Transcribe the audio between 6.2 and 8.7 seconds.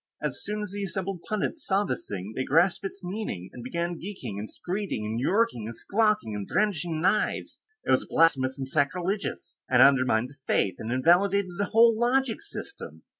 and brandishing knives it was blasphemous, and